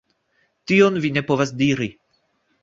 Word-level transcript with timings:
Tion 0.71 0.97
vi 1.03 1.11
ne 1.19 1.23
povas 1.29 1.53
diri! 1.61 1.91